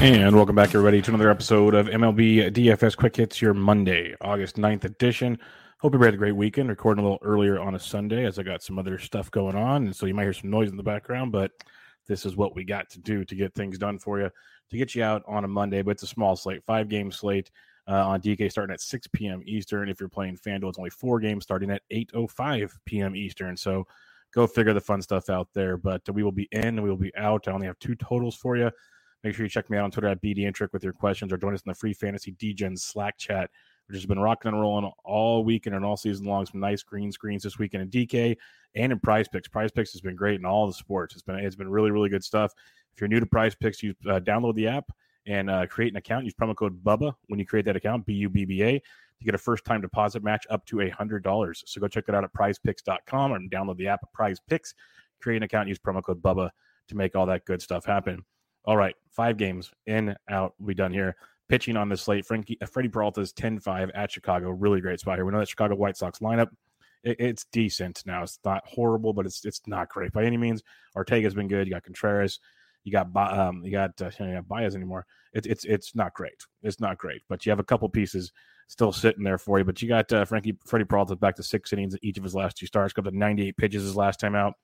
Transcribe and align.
And 0.00 0.34
welcome 0.34 0.56
back, 0.56 0.70
everybody, 0.70 1.02
to 1.02 1.10
another 1.10 1.30
episode 1.30 1.74
of 1.74 1.86
MLB 1.86 2.50
DFS 2.52 2.96
Quick 2.96 3.16
Hits, 3.16 3.42
your 3.42 3.52
Monday, 3.52 4.16
August 4.22 4.56
9th 4.56 4.84
edition. 4.84 5.38
Hope 5.76 5.90
everybody 5.90 6.06
had 6.06 6.14
a 6.14 6.16
great 6.16 6.36
weekend. 6.36 6.70
Recording 6.70 7.04
a 7.04 7.06
little 7.06 7.18
earlier 7.22 7.60
on 7.60 7.74
a 7.74 7.78
Sunday 7.78 8.24
as 8.24 8.38
I 8.38 8.42
got 8.42 8.62
some 8.62 8.78
other 8.78 8.98
stuff 8.98 9.30
going 9.30 9.56
on. 9.56 9.84
And 9.84 9.94
so 9.94 10.06
you 10.06 10.14
might 10.14 10.22
hear 10.22 10.32
some 10.32 10.48
noise 10.48 10.70
in 10.70 10.78
the 10.78 10.82
background, 10.82 11.32
but 11.32 11.50
this 12.08 12.24
is 12.24 12.34
what 12.34 12.56
we 12.56 12.64
got 12.64 12.88
to 12.92 12.98
do 12.98 13.26
to 13.26 13.34
get 13.34 13.54
things 13.54 13.76
done 13.76 13.98
for 13.98 14.18
you, 14.18 14.30
to 14.70 14.76
get 14.78 14.94
you 14.94 15.02
out 15.02 15.22
on 15.28 15.44
a 15.44 15.48
Monday. 15.48 15.82
But 15.82 15.90
it's 15.90 16.02
a 16.04 16.06
small 16.06 16.34
slate, 16.34 16.64
five 16.64 16.88
game 16.88 17.12
slate 17.12 17.50
uh, 17.86 18.08
on 18.08 18.22
DK 18.22 18.50
starting 18.50 18.72
at 18.72 18.80
6 18.80 19.06
p.m. 19.08 19.42
Eastern. 19.44 19.90
If 19.90 20.00
you're 20.00 20.08
playing 20.08 20.38
FanDuel, 20.38 20.70
it's 20.70 20.78
only 20.78 20.88
four 20.88 21.20
games 21.20 21.44
starting 21.44 21.70
at 21.70 21.82
8.05 21.92 22.70
p.m. 22.86 23.14
Eastern. 23.14 23.54
So 23.54 23.86
go 24.32 24.46
figure 24.46 24.72
the 24.72 24.80
fun 24.80 25.02
stuff 25.02 25.28
out 25.28 25.48
there. 25.52 25.76
But 25.76 26.08
we 26.10 26.22
will 26.22 26.32
be 26.32 26.48
in 26.52 26.64
and 26.64 26.82
we 26.82 26.88
will 26.88 26.96
be 26.96 27.14
out. 27.16 27.48
I 27.48 27.52
only 27.52 27.66
have 27.66 27.78
two 27.80 27.96
totals 27.96 28.34
for 28.34 28.56
you. 28.56 28.70
Make 29.22 29.34
sure 29.34 29.44
you 29.44 29.50
check 29.50 29.68
me 29.68 29.76
out 29.76 29.84
on 29.84 29.90
Twitter 29.90 30.08
at 30.08 30.22
BDintric 30.22 30.72
with 30.72 30.82
your 30.82 30.92
questions 30.92 31.32
or 31.32 31.36
join 31.36 31.54
us 31.54 31.62
in 31.64 31.70
the 31.70 31.74
free 31.74 31.92
fantasy 31.92 32.32
DGen 32.32 32.78
Slack 32.78 33.18
chat, 33.18 33.50
which 33.86 33.96
has 33.96 34.06
been 34.06 34.18
rocking 34.18 34.52
and 34.52 34.60
rolling 34.60 34.90
all 35.04 35.44
weekend 35.44 35.76
and 35.76 35.84
all 35.84 35.96
season 35.96 36.26
long. 36.26 36.46
Some 36.46 36.60
nice 36.60 36.82
green 36.82 37.12
screens 37.12 37.42
this 37.42 37.58
weekend 37.58 37.82
in 37.82 37.90
DK 37.90 38.36
and 38.74 38.92
in 38.92 38.98
Prize 38.98 39.28
Picks. 39.28 39.48
Prize 39.48 39.70
Picks 39.70 39.92
has 39.92 40.00
been 40.00 40.16
great 40.16 40.40
in 40.40 40.46
all 40.46 40.66
the 40.66 40.72
sports. 40.72 41.14
It's 41.14 41.22
been 41.22 41.36
it's 41.36 41.56
been 41.56 41.70
really 41.70 41.90
really 41.90 42.08
good 42.08 42.24
stuff. 42.24 42.54
If 42.94 43.00
you're 43.00 43.08
new 43.08 43.20
to 43.20 43.26
Prize 43.26 43.54
Picks, 43.54 43.82
you 43.82 43.94
uh, 44.08 44.20
download 44.20 44.54
the 44.54 44.68
app 44.68 44.90
and 45.26 45.50
uh, 45.50 45.66
create 45.66 45.92
an 45.92 45.96
account. 45.96 46.24
Use 46.24 46.34
promo 46.34 46.56
code 46.56 46.82
BUBBA 46.82 47.12
when 47.28 47.38
you 47.38 47.46
create 47.46 47.66
that 47.66 47.76
account, 47.76 48.06
B 48.06 48.14
U 48.14 48.30
B 48.30 48.44
B 48.46 48.62
A, 48.62 48.78
to 48.78 49.24
get 49.24 49.34
a 49.34 49.38
first 49.38 49.64
time 49.66 49.82
deposit 49.82 50.22
match 50.22 50.46
up 50.48 50.64
to 50.66 50.80
a 50.80 50.88
hundred 50.88 51.22
dollars. 51.22 51.62
So 51.66 51.80
go 51.80 51.88
check 51.88 52.06
that 52.06 52.14
out 52.14 52.24
at 52.24 52.32
PrizePicks.com 52.32 53.32
and 53.32 53.50
download 53.50 53.76
the 53.76 53.88
app 53.88 54.00
at 54.02 54.12
Prize 54.12 54.38
Picks. 54.48 54.74
Create 55.20 55.36
an 55.38 55.42
account, 55.42 55.68
use 55.68 55.78
promo 55.78 56.02
code 56.02 56.22
BUBBA 56.22 56.50
to 56.88 56.96
make 56.96 57.14
all 57.14 57.26
that 57.26 57.44
good 57.44 57.60
stuff 57.60 57.84
happen. 57.84 58.24
All 58.64 58.76
right, 58.76 58.94
five 59.10 59.36
games 59.36 59.70
in, 59.86 60.14
out. 60.28 60.54
We 60.58 60.74
done 60.74 60.92
here. 60.92 61.16
Pitching 61.48 61.76
on 61.76 61.88
the 61.88 61.96
slate, 61.96 62.24
Frankie, 62.26 62.58
uh, 62.62 62.66
Freddie 62.66 62.88
Peralta's 62.88 63.32
10-5 63.32 63.90
at 63.94 64.12
Chicago. 64.12 64.50
Really 64.50 64.80
great 64.80 65.00
spot 65.00 65.18
here. 65.18 65.24
We 65.24 65.32
know 65.32 65.40
that 65.40 65.48
Chicago 65.48 65.74
White 65.74 65.96
Sox 65.96 66.20
lineup. 66.20 66.48
It, 67.02 67.16
it's 67.18 67.46
decent 67.50 68.02
now. 68.06 68.22
It's 68.22 68.38
not 68.44 68.62
horrible, 68.66 69.12
but 69.12 69.26
it's 69.26 69.44
it's 69.44 69.60
not 69.66 69.88
great 69.88 70.12
by 70.12 70.24
any 70.24 70.36
means. 70.36 70.62
Ortega's 70.94 71.34
been 71.34 71.48
good. 71.48 71.66
You 71.66 71.72
got 71.72 71.82
Contreras. 71.82 72.38
You 72.84 72.92
got 72.92 73.14
um, 73.16 73.62
you 73.64 73.72
got 73.72 74.00
uh, 74.00 74.10
you 74.20 74.34
got 74.34 74.48
Baez 74.48 74.74
anymore. 74.74 75.06
It's 75.32 75.46
it's 75.46 75.64
it's 75.64 75.94
not 75.94 76.14
great. 76.14 76.46
It's 76.62 76.80
not 76.80 76.98
great, 76.98 77.22
but 77.28 77.44
you 77.44 77.50
have 77.50 77.60
a 77.60 77.64
couple 77.64 77.88
pieces 77.88 78.32
still 78.68 78.92
sitting 78.92 79.24
there 79.24 79.38
for 79.38 79.58
you. 79.58 79.64
But 79.64 79.82
you 79.82 79.88
got 79.88 80.12
uh, 80.12 80.24
Frankie 80.24 80.56
Freddie 80.66 80.84
Peralta 80.84 81.16
back 81.16 81.36
to 81.36 81.42
six 81.42 81.72
innings 81.72 81.96
each 82.02 82.18
of 82.18 82.24
his 82.24 82.34
last 82.34 82.56
two 82.56 82.66
starts. 82.66 82.92
Got 82.92 83.04
to 83.04 83.16
98 83.16 83.56
pitches 83.56 83.82
his 83.82 83.96
last 83.96 84.20
time 84.20 84.34
out. 84.34 84.54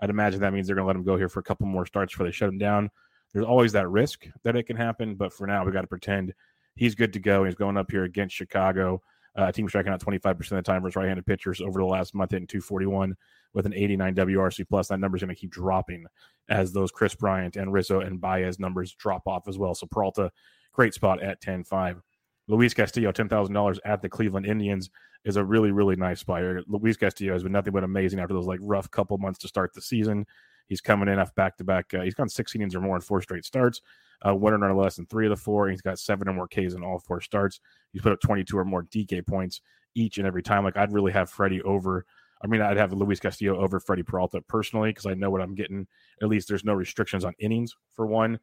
I'd 0.00 0.10
imagine 0.10 0.40
that 0.40 0.52
means 0.52 0.66
they're 0.66 0.76
going 0.76 0.84
to 0.84 0.88
let 0.88 0.96
him 0.96 1.04
go 1.04 1.16
here 1.16 1.28
for 1.28 1.40
a 1.40 1.44
couple 1.44 1.66
more 1.66 1.86
starts 1.86 2.12
before 2.12 2.26
they 2.26 2.32
shut 2.32 2.48
him 2.48 2.58
down. 2.58 2.90
There's 3.32 3.46
always 3.46 3.72
that 3.72 3.88
risk 3.88 4.26
that 4.44 4.56
it 4.56 4.64
can 4.64 4.76
happen, 4.76 5.14
but 5.14 5.32
for 5.32 5.46
now, 5.46 5.64
we 5.64 5.72
got 5.72 5.82
to 5.82 5.86
pretend 5.86 6.34
he's 6.76 6.94
good 6.94 7.12
to 7.14 7.18
go. 7.18 7.44
He's 7.44 7.54
going 7.54 7.76
up 7.76 7.90
here 7.90 8.04
against 8.04 8.34
Chicago. 8.34 9.02
Uh, 9.34 9.50
team 9.50 9.66
striking 9.66 9.90
out 9.90 10.00
25% 10.00 10.38
of 10.40 10.48
the 10.48 10.62
time 10.62 10.82
versus 10.82 10.96
right-handed 10.96 11.24
pitchers 11.24 11.62
over 11.62 11.80
the 11.80 11.86
last 11.86 12.14
month 12.14 12.32
hitting 12.32 12.46
241 12.46 13.16
with 13.54 13.64
an 13.64 13.72
89 13.72 14.14
WRC 14.14 14.68
plus. 14.68 14.88
That 14.88 15.00
number 15.00 15.16
is 15.16 15.22
going 15.22 15.34
to 15.34 15.40
keep 15.40 15.50
dropping 15.50 16.04
as 16.50 16.72
those 16.72 16.90
Kris 16.90 17.14
Bryant 17.14 17.56
and 17.56 17.72
Rizzo 17.72 18.00
and 18.00 18.20
Baez 18.20 18.58
numbers 18.58 18.94
drop 18.94 19.26
off 19.26 19.48
as 19.48 19.56
well. 19.56 19.74
So 19.74 19.86
Peralta, 19.86 20.30
great 20.72 20.92
spot 20.92 21.22
at 21.22 21.40
10-5. 21.40 22.02
Luis 22.48 22.74
Castillo, 22.74 23.10
$10,000 23.10 23.78
at 23.86 24.02
the 24.02 24.08
Cleveland 24.08 24.44
Indians 24.44 24.90
is 25.24 25.36
a 25.36 25.44
really, 25.44 25.70
really 25.70 25.96
nice 25.96 26.22
here. 26.26 26.62
Luis 26.66 26.96
Castillo 26.96 27.32
has 27.32 27.42
been 27.42 27.52
nothing 27.52 27.72
but 27.72 27.84
amazing 27.84 28.20
after 28.20 28.34
those 28.34 28.46
like 28.46 28.58
rough 28.62 28.90
couple 28.90 29.16
months 29.16 29.38
to 29.40 29.48
start 29.48 29.72
the 29.72 29.80
season. 29.80 30.26
He's 30.68 30.80
coming 30.80 31.08
in 31.08 31.18
off 31.18 31.34
back 31.34 31.56
to 31.58 31.64
back. 31.64 31.92
He's 31.92 32.14
gone 32.14 32.28
six 32.28 32.54
innings 32.54 32.74
or 32.74 32.80
more 32.80 32.96
in 32.96 33.02
four 33.02 33.20
straight 33.20 33.44
starts. 33.44 33.80
Uh, 34.24 34.34
or 34.34 34.74
less 34.74 34.98
in 34.98 35.06
three 35.06 35.26
of 35.26 35.30
the 35.30 35.36
four. 35.36 35.68
He's 35.68 35.82
got 35.82 35.98
seven 35.98 36.28
or 36.28 36.32
more 36.32 36.46
Ks 36.46 36.74
in 36.74 36.84
all 36.84 36.98
four 36.98 37.20
starts. 37.20 37.60
He's 37.92 38.02
put 38.02 38.12
up 38.12 38.20
22 38.20 38.56
or 38.56 38.64
more 38.64 38.84
DK 38.84 39.26
points 39.26 39.60
each 39.94 40.18
and 40.18 40.26
every 40.26 40.42
time. 40.42 40.64
Like 40.64 40.76
I'd 40.76 40.92
really 40.92 41.12
have 41.12 41.28
Freddie 41.28 41.62
over. 41.62 42.06
I 42.42 42.46
mean, 42.46 42.60
I'd 42.60 42.76
have 42.76 42.92
Luis 42.92 43.20
Castillo 43.20 43.58
over 43.58 43.80
Freddie 43.80 44.02
Peralta 44.02 44.40
personally 44.42 44.90
because 44.90 45.06
I 45.06 45.14
know 45.14 45.30
what 45.30 45.40
I'm 45.40 45.54
getting. 45.54 45.86
At 46.20 46.28
least 46.28 46.48
there's 46.48 46.64
no 46.64 46.74
restrictions 46.74 47.24
on 47.24 47.34
innings 47.38 47.74
for 47.92 48.06
one, 48.06 48.38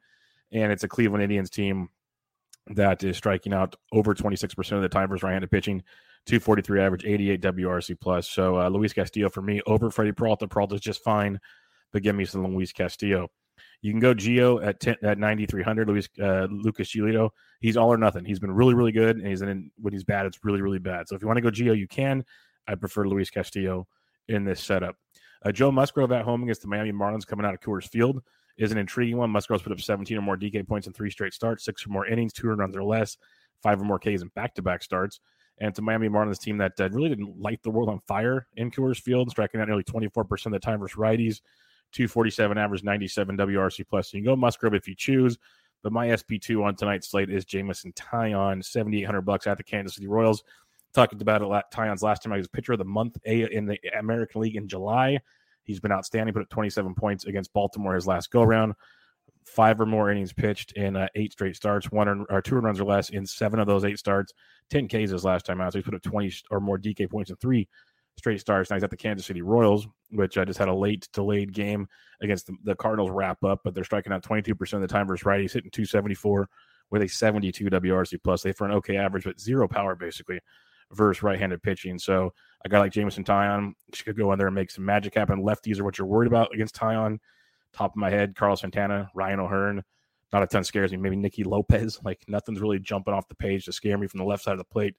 and 0.52 0.72
it's 0.72 0.84
a 0.84 0.88
Cleveland 0.88 1.22
Indians 1.22 1.50
team 1.50 1.88
that 2.68 3.02
is 3.02 3.16
striking 3.16 3.52
out 3.52 3.74
over 3.92 4.14
26% 4.14 4.72
of 4.72 4.82
the 4.82 4.88
time 4.88 5.08
versus 5.08 5.22
right-handed 5.22 5.50
pitching. 5.50 5.82
243 6.26 6.80
average, 6.80 7.04
88 7.06 7.40
WRC 7.40 8.00
plus. 8.00 8.28
So 8.28 8.60
uh, 8.60 8.68
Luis 8.68 8.92
Castillo 8.92 9.30
for 9.30 9.40
me 9.40 9.62
over 9.66 9.90
Freddie 9.90 10.12
Peralta. 10.12 10.46
Peralta's 10.46 10.82
just 10.82 11.02
fine 11.02 11.40
but 11.92 12.02
give 12.02 12.14
me 12.14 12.24
some 12.24 12.46
Luis 12.46 12.72
Castillo. 12.72 13.28
You 13.82 13.92
can 13.92 14.00
go 14.00 14.14
Gio 14.14 14.64
at 14.64 14.80
10, 14.80 14.96
at 15.02 15.18
9300. 15.18 15.88
Luis 15.88 16.08
uh, 16.20 16.46
Lucas 16.50 16.92
Giolito. 16.92 17.30
He's 17.60 17.76
all 17.76 17.92
or 17.92 17.96
nothing. 17.96 18.24
He's 18.24 18.38
been 18.38 18.52
really 18.52 18.74
really 18.74 18.92
good, 18.92 19.16
and 19.16 19.26
he's 19.26 19.42
in 19.42 19.70
when 19.76 19.92
he's 19.92 20.04
bad, 20.04 20.26
it's 20.26 20.44
really 20.44 20.60
really 20.60 20.78
bad. 20.78 21.08
So 21.08 21.14
if 21.14 21.22
you 21.22 21.28
want 21.28 21.38
to 21.38 21.42
go 21.42 21.50
Gio, 21.50 21.76
you 21.76 21.88
can. 21.88 22.24
I 22.68 22.74
prefer 22.74 23.06
Luis 23.06 23.30
Castillo 23.30 23.86
in 24.28 24.44
this 24.44 24.62
setup. 24.62 24.96
Uh, 25.44 25.52
Joe 25.52 25.72
Musgrove 25.72 26.12
at 26.12 26.24
home 26.24 26.42
against 26.42 26.62
the 26.62 26.68
Miami 26.68 26.92
Marlins 26.92 27.26
coming 27.26 27.46
out 27.46 27.54
of 27.54 27.60
Coors 27.60 27.88
Field 27.88 28.22
is 28.58 28.72
an 28.72 28.78
intriguing 28.78 29.16
one. 29.16 29.30
Musgrove's 29.30 29.62
put 29.62 29.72
up 29.72 29.80
17 29.80 30.16
or 30.16 30.20
more 30.20 30.36
DK 30.36 30.66
points 30.68 30.86
in 30.86 30.92
three 30.92 31.10
straight 31.10 31.32
starts, 31.32 31.64
six 31.64 31.86
or 31.86 31.88
more 31.88 32.06
innings, 32.06 32.32
two 32.32 32.48
runs 32.48 32.76
or 32.76 32.84
less, 32.84 33.16
five 33.62 33.80
or 33.80 33.84
more 33.84 33.98
Ks 33.98 34.22
in 34.22 34.28
back 34.34 34.54
to 34.54 34.62
back 34.62 34.82
starts. 34.82 35.20
And 35.58 35.76
a 35.78 35.82
Miami 35.82 36.08
Marlins 36.08 36.40
team 36.40 36.58
that 36.58 36.72
uh, 36.80 36.88
really 36.90 37.08
didn't 37.08 37.40
light 37.40 37.62
the 37.62 37.70
world 37.70 37.88
on 37.88 38.00
fire 38.00 38.46
in 38.56 38.70
Coors 38.70 39.00
Field, 39.00 39.30
striking 39.30 39.60
out 39.60 39.68
nearly 39.68 39.84
24% 39.84 40.46
of 40.46 40.52
the 40.52 40.58
time 40.58 40.80
versus 40.80 40.96
righties. 40.96 41.40
247 41.92 42.58
average, 42.58 42.82
97 42.82 43.36
WRC 43.36 43.86
plus. 43.88 44.10
So 44.10 44.16
you 44.16 44.22
can 44.22 44.32
go 44.32 44.36
Musgrove 44.36 44.74
if 44.74 44.88
you 44.88 44.94
choose. 44.94 45.38
But 45.82 45.92
my 45.92 46.08
SP2 46.08 46.62
on 46.64 46.76
tonight's 46.76 47.08
slate 47.08 47.30
is 47.30 47.44
Jameson 47.44 47.92
Taillon, 47.92 48.64
7,800 48.64 49.22
bucks 49.22 49.46
at 49.46 49.56
the 49.56 49.64
Kansas 49.64 49.94
City 49.94 50.08
Royals. 50.08 50.44
Talked 50.92 51.20
about 51.20 51.42
it, 51.42 51.48
Taillon's 51.72 52.02
last 52.02 52.22
time 52.22 52.32
I 52.32 52.36
was 52.36 52.48
pitcher 52.48 52.72
of 52.72 52.78
the 52.78 52.84
month 52.84 53.16
in 53.24 53.66
the 53.66 53.78
American 53.98 54.40
League 54.40 54.56
in 54.56 54.68
July. 54.68 55.20
He's 55.62 55.80
been 55.80 55.92
outstanding, 55.92 56.34
put 56.34 56.42
up 56.42 56.50
27 56.50 56.94
points 56.94 57.24
against 57.24 57.52
Baltimore 57.52 57.94
his 57.94 58.06
last 58.06 58.30
go 58.30 58.42
round. 58.42 58.74
Five 59.44 59.80
or 59.80 59.86
more 59.86 60.10
innings 60.10 60.32
pitched 60.32 60.72
in 60.72 60.96
uh, 60.96 61.08
eight 61.14 61.32
straight 61.32 61.56
starts, 61.56 61.90
one 61.90 62.26
or, 62.28 62.42
two 62.42 62.56
runs 62.56 62.80
or 62.80 62.84
less 62.84 63.10
in 63.10 63.24
seven 63.24 63.58
of 63.58 63.66
those 63.66 63.84
eight 63.84 63.98
starts. 63.98 64.32
10 64.70 64.88
Ks 64.88 65.10
his 65.10 65.24
last 65.24 65.46
time 65.46 65.60
out. 65.60 65.72
So 65.72 65.78
he's 65.78 65.84
put 65.84 65.94
up 65.94 66.02
20 66.02 66.32
or 66.50 66.60
more 66.60 66.78
DK 66.78 67.08
points 67.08 67.30
in 67.30 67.36
three 67.36 67.68
straight 68.18 68.40
starts. 68.40 68.70
Now 68.70 68.76
he's 68.76 68.84
at 68.84 68.90
the 68.90 68.96
Kansas 68.96 69.26
City 69.26 69.42
Royals, 69.42 69.86
which 70.10 70.38
I 70.38 70.44
just 70.44 70.58
had 70.58 70.68
a 70.68 70.74
late 70.74 71.08
delayed 71.12 71.52
game 71.52 71.88
against 72.20 72.46
the, 72.46 72.56
the 72.64 72.74
Cardinals 72.74 73.10
wrap 73.10 73.42
up, 73.44 73.60
but 73.64 73.74
they're 73.74 73.84
striking 73.84 74.12
out 74.12 74.22
22% 74.22 74.72
of 74.74 74.80
the 74.80 74.88
time 74.88 75.06
versus 75.06 75.24
right. 75.24 75.40
He's 75.40 75.52
hitting 75.52 75.70
274 75.70 76.48
with 76.90 77.02
a 77.02 77.08
72 77.08 77.64
WRC 77.64 78.18
plus. 78.22 78.42
They 78.42 78.52
for 78.52 78.66
an 78.66 78.72
okay 78.72 78.96
average, 78.96 79.24
but 79.24 79.40
zero 79.40 79.66
power 79.68 79.94
basically 79.94 80.40
versus 80.92 81.22
right-handed 81.22 81.62
pitching. 81.62 81.98
So 81.98 82.32
a 82.64 82.68
guy 82.68 82.80
like 82.80 82.92
Jameson 82.92 83.24
Taillon 83.24 83.72
could 84.04 84.16
go 84.16 84.32
in 84.32 84.38
there 84.38 84.48
and 84.48 84.54
make 84.54 84.70
some 84.70 84.84
magic 84.84 85.14
happen. 85.14 85.42
Lefties 85.42 85.78
are 85.78 85.84
what 85.84 85.98
you're 85.98 86.06
worried 86.06 86.26
about 86.26 86.52
against 86.52 86.74
Taillon. 86.74 87.18
Top 87.72 87.92
of 87.92 87.96
my 87.96 88.10
head, 88.10 88.34
Carlos 88.34 88.60
Santana, 88.60 89.08
Ryan 89.14 89.40
O'Hearn. 89.40 89.82
Not 90.32 90.42
a 90.42 90.46
ton 90.46 90.64
scares 90.64 90.90
me. 90.90 90.98
Maybe 90.98 91.16
Nicky 91.16 91.44
Lopez. 91.44 91.98
Like 92.04 92.22
nothing's 92.28 92.60
really 92.60 92.78
jumping 92.78 93.14
off 93.14 93.28
the 93.28 93.34
page 93.34 93.64
to 93.64 93.72
scare 93.72 93.98
me 93.98 94.08
from 94.08 94.18
the 94.18 94.24
left 94.24 94.42
side 94.42 94.52
of 94.52 94.58
the 94.58 94.64
plate 94.64 94.96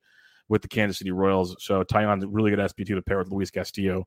with 0.51 0.61
the 0.61 0.67
Kansas 0.67 0.97
City 0.97 1.11
Royals. 1.11 1.55
So 1.59 1.81
Taillon's 1.81 2.25
really 2.25 2.51
good 2.51 2.59
SP2 2.59 2.87
to 2.87 3.01
pair 3.01 3.17
with 3.17 3.31
Luis 3.31 3.49
Castillo 3.49 4.05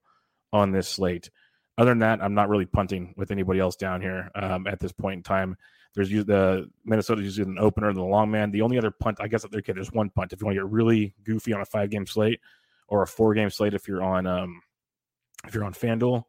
on 0.52 0.73
this 0.73 0.87
slate. 0.87 1.31
Other 1.79 1.93
than 1.93 2.00
that, 2.00 2.23
I'm 2.23 2.35
not 2.35 2.50
really 2.50 2.67
punting 2.67 3.14
with 3.17 3.31
anybody 3.31 3.61
else 3.61 3.76
down 3.76 4.02
here 4.02 4.31
um, 4.35 4.67
at 4.67 4.79
this 4.79 4.93
point 4.93 5.17
in 5.17 5.23
time. 5.23 5.56
There's 5.94 6.11
the 6.11 6.70
Minnesota's 6.85 7.25
using 7.25 7.46
an 7.46 7.58
opener, 7.58 7.93
the 7.94 8.02
long 8.02 8.31
man. 8.31 8.50
The 8.50 8.61
only 8.61 8.76
other 8.76 8.91
punt, 8.91 9.19
I 9.23 9.26
guess, 9.26 9.46
okay, 9.46 9.73
there's 9.73 9.91
one 9.91 10.11
punt. 10.11 10.35
If 10.35 10.43
you 10.43 10.46
want 10.46 10.56
to 10.56 10.62
get 10.62 10.70
really 10.70 11.14
goofy 11.25 11.55
on 11.55 11.62
a 11.62 11.64
five 11.64 11.88
game 11.88 12.06
slate, 12.06 12.41
or 12.88 13.02
a 13.02 13.06
four 13.06 13.32
game 13.32 13.49
slate 13.49 13.73
if 13.73 13.88
you're 13.88 14.02
on 14.02 14.26
um, 14.26 14.61
if 15.46 15.55
you're 15.55 15.64
on 15.64 15.73
FanDuel. 15.73 16.25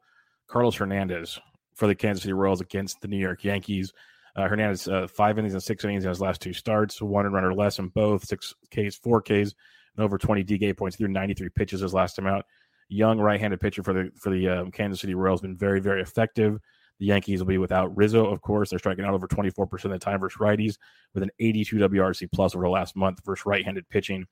Carlos 0.48 0.76
Hernandez 0.76 1.38
for 1.74 1.86
the 1.86 1.94
Kansas 1.94 2.22
City 2.22 2.32
Royals 2.32 2.60
against 2.60 3.00
the 3.00 3.08
New 3.08 3.18
York 3.18 3.44
Yankees. 3.44 3.92
Uh, 4.34 4.48
Hernandez 4.48 4.86
uh, 4.88 5.08
five 5.08 5.38
innings 5.38 5.54
and 5.54 5.62
six 5.62 5.84
innings 5.84 6.04
in 6.04 6.08
his 6.08 6.20
last 6.20 6.40
two 6.40 6.52
starts, 6.52 7.02
one 7.02 7.26
run 7.30 7.44
or 7.44 7.54
less 7.54 7.78
in 7.78 7.88
both, 7.88 8.24
six 8.24 8.54
Ks, 8.70 8.96
four 8.96 9.20
Ks, 9.22 9.54
over 9.98 10.18
20 10.18 10.44
DK 10.44 10.76
points 10.76 10.96
through 10.96 11.08
93 11.08 11.48
pitches 11.50 11.80
his 11.80 11.94
last 11.94 12.16
time 12.16 12.26
out. 12.26 12.44
Young 12.88 13.18
right-handed 13.18 13.60
pitcher 13.60 13.82
for 13.82 13.92
the 13.92 14.10
for 14.14 14.30
the 14.30 14.48
um, 14.48 14.70
Kansas 14.70 15.00
City 15.00 15.14
Royals 15.14 15.40
been 15.40 15.56
very 15.56 15.80
very 15.80 16.00
effective. 16.00 16.60
The 16.98 17.06
Yankees 17.06 17.40
will 17.40 17.46
be 17.46 17.58
without 17.58 17.94
Rizzo, 17.96 18.26
of 18.26 18.40
course. 18.40 18.70
They're 18.70 18.78
striking 18.78 19.04
out 19.04 19.12
over 19.12 19.28
24% 19.28 19.84
of 19.84 19.90
the 19.90 19.98
time 19.98 20.20
versus 20.20 20.38
righties 20.38 20.78
with 21.12 21.22
an 21.22 21.30
82 21.38 21.76
WRC 21.76 22.32
plus 22.32 22.54
over 22.54 22.64
the 22.64 22.70
last 22.70 22.96
month 22.96 23.20
versus 23.24 23.44
right-handed 23.44 23.86
pitching. 23.90 24.26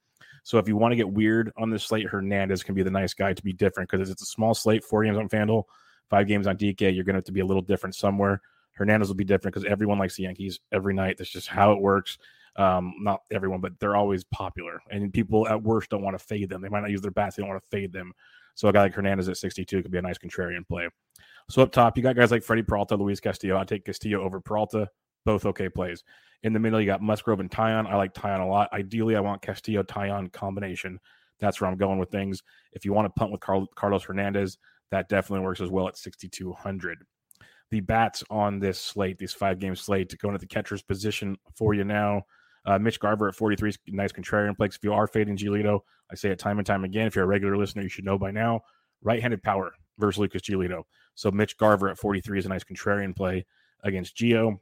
So 0.45 0.59
if 0.59 0.69
you 0.69 0.77
want 0.77 0.93
to 0.93 0.97
get 0.97 1.11
weird 1.11 1.53
on 1.57 1.71
this 1.71 1.85
slate, 1.85 2.07
Hernandez 2.07 2.63
can 2.63 2.75
be 2.75 2.83
the 2.83 2.91
nice 2.91 3.13
guy 3.13 3.33
to 3.35 3.43
be 3.43 3.53
different 3.53 3.91
because 3.91 4.09
it's 4.09 4.23
a 4.23 4.27
small 4.27 4.55
slate, 4.55 4.85
four 4.85 5.05
games 5.05 5.19
on 5.19 5.29
FanDuel, 5.29 5.65
five 6.09 6.27
games 6.27 6.47
on 6.47 6.57
DK. 6.57 6.95
You're 6.95 7.05
going 7.05 7.15
to 7.15 7.19
have 7.19 7.25
to 7.25 7.33
be 7.33 7.41
a 7.41 7.47
little 7.47 7.63
different 7.63 7.95
somewhere. 7.95 8.41
Hernandez 8.73 9.09
will 9.09 9.15
be 9.15 9.25
different 9.25 9.55
because 9.55 9.69
everyone 9.69 9.99
likes 9.99 10.17
the 10.17 10.25
Yankees 10.25 10.61
every 10.73 10.95
night. 10.95 11.17
That's 11.19 11.31
just 11.31 11.49
how 11.49 11.73
it 11.73 11.81
works. 11.81 12.19
Um, 12.57 12.95
not 13.01 13.23
everyone, 13.33 13.61
but 13.61 13.73
they're 13.81 13.97
always 13.97 14.25
popular, 14.25 14.81
and 14.91 15.13
people 15.13 15.49
at 15.49 15.63
worst 15.63 15.91
don't 15.91 16.03
want 16.03 16.17
to 16.17 16.25
fade 16.25 16.49
them. 16.49 16.63
They 16.63 16.69
might 16.69 16.81
not 16.81 16.91
use 16.91 17.01
their 17.01 17.11
bats; 17.11 17.37
they 17.37 17.43
don't 17.43 17.51
want 17.51 17.63
to 17.63 17.69
fade 17.69 17.93
them. 17.93 18.13
So 18.55 18.69
a 18.69 18.73
guy 18.73 18.83
like 18.83 18.95
Hernandez 18.95 19.29
at 19.29 19.37
62 19.37 19.83
could 19.83 19.91
be 19.91 19.99
a 19.99 20.03
nice 20.03 20.19
contrarian 20.19 20.67
play. 20.67 20.89
So 21.51 21.63
up 21.63 21.73
top, 21.73 21.97
you 21.97 22.03
got 22.03 22.17
guys 22.17 22.31
like 22.31 22.43
Freddie 22.43 22.63
Peralta, 22.63 22.97
Luis 22.97 23.21
Castillo. 23.21 23.59
I 23.59 23.65
take 23.65 23.85
Castillo 23.85 24.23
over 24.23 24.41
Peralta. 24.41 24.89
Both 25.25 25.47
okay 25.47 25.69
plays. 25.69 26.05
In 26.43 26.53
the 26.53 26.61
middle, 26.61 26.81
you 26.81 26.87
got 26.87 27.03
Musgrove 27.03 27.41
and 27.41 27.51
Taillon. 27.51 27.87
I 27.87 27.97
like 27.97 28.15
Taillon 28.15 28.41
a 28.41 28.47
lot. 28.47 28.73
Ideally, 28.73 29.17
I 29.17 29.21
want 29.21 29.43
Castillo 29.43 29.83
Taillon 29.83 30.31
combination. 30.33 31.01
That's 31.41 31.61
where 31.61 31.69
I'm 31.69 31.77
going 31.77 31.99
with 31.99 32.11
things. 32.11 32.43
If 32.73 32.85
you 32.85 32.93
want 32.93 33.07
to 33.07 33.19
punt 33.19 33.33
with 33.33 33.41
Carl- 33.41 33.69
Carlos 33.75 34.05
Hernandez, 34.05 34.59
that 34.91 35.09
definitely 35.09 35.45
works 35.45 35.61
as 35.61 35.71
well 35.71 35.89
at 35.89 35.97
6,200. 35.97 36.99
The 37.71 37.81
bats 37.81 38.23
on 38.31 38.61
this 38.61 38.79
slate, 38.79 39.19
these 39.19 39.33
five 39.33 39.59
game 39.59 39.75
slate, 39.75 40.17
going 40.19 40.35
at 40.35 40.41
the 40.41 40.47
catcher's 40.47 40.83
position 40.83 41.37
for 41.57 41.75
you 41.75 41.85
now. 41.85 42.23
Uh, 42.67 42.79
Mitch 42.79 42.99
Garver 42.99 43.29
at 43.29 43.35
43 43.35 43.69
is 43.69 43.79
nice 43.89 44.13
contrarian 44.13 44.57
play. 44.57 44.69
If 44.69 44.79
you 44.83 44.93
are 44.93 45.07
fading 45.07 45.37
Giolito, 45.37 45.81
I 46.11 46.15
say 46.15 46.31
it 46.31 46.39
time 46.39 46.59
and 46.59 46.67
time 46.67 46.85
again. 46.85 47.07
If 47.07 47.15
you're 47.15 47.25
a 47.25 47.29
regular 47.29 47.57
listener, 47.57 47.83
you 47.83 47.89
should 47.89 48.05
know 48.05 48.19
by 48.19 48.31
now. 48.31 48.63
Right 49.03 49.21
handed 49.21 49.43
power 49.43 49.73
versus 49.99 50.19
Lucas 50.19 50.43
Giolito. 50.43 50.85
So 51.15 51.31
Mitch 51.31 51.57
Garver 51.59 51.89
at 51.89 51.99
43 51.99 52.39
is 52.39 52.47
a 52.47 52.49
nice 52.49 52.65
contrarian 52.65 53.15
play 53.15 53.45
against 53.83 54.17
Gio. 54.17 54.59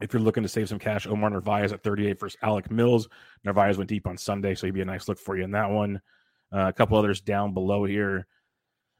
If 0.00 0.12
you're 0.12 0.22
looking 0.22 0.42
to 0.42 0.48
save 0.48 0.68
some 0.68 0.78
cash, 0.78 1.06
Omar 1.06 1.30
Narvaez 1.30 1.72
at 1.72 1.82
38 1.82 2.20
versus 2.20 2.38
Alec 2.42 2.70
Mills. 2.70 3.08
Narvaez 3.44 3.78
went 3.78 3.88
deep 3.88 4.06
on 4.06 4.18
Sunday, 4.18 4.54
so 4.54 4.66
he'd 4.66 4.74
be 4.74 4.80
a 4.80 4.84
nice 4.84 5.08
look 5.08 5.18
for 5.18 5.36
you 5.36 5.44
in 5.44 5.52
that 5.52 5.70
one. 5.70 6.00
Uh, 6.52 6.66
a 6.68 6.72
couple 6.72 6.98
others 6.98 7.20
down 7.20 7.54
below 7.54 7.84
here. 7.84 8.26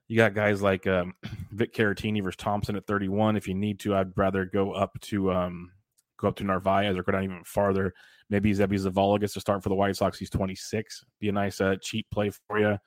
You 0.09 0.17
got 0.17 0.35
guys 0.35 0.63
like 0.63 0.87
um, 0.87 1.15
Vic 1.53 1.75
Caratini 1.75 2.23
versus 2.23 2.37
Thompson 2.37 2.77
at 2.77 2.87
31. 2.87 3.37
If 3.37 3.49
you 3.49 3.55
need 3.55 3.81
to, 3.81 3.95
I'd 3.95 4.17
rather 4.17 4.45
go 4.45 4.73
up 4.73 4.99
to 5.03 5.33
um, 5.33 5.73
go 6.25 6.29
up 6.29 6.37
to 6.37 6.45
Narvaez 6.45 6.97
or 6.97 7.03
go 7.03 7.13
down 7.13 7.25
even 7.25 7.45
farther. 7.45 7.95
Maybe 8.31 8.53
Seby 8.53 8.79
Zavala 8.81 9.21
gets 9.21 9.35
to 9.35 9.41
start 9.41 9.63
for 9.63 9.69
the 9.69 9.75
White 9.75 9.97
Sox. 9.97 10.19
He's 10.19 10.31
26. 10.31 11.05
Be 11.21 11.29
a 11.29 11.33
nice 11.33 11.61
uh, 11.61 11.77
cheap 11.81 12.07
play 12.11 12.31
for 12.31 12.59
you. 12.59 12.79